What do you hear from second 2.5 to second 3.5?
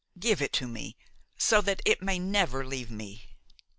leave me."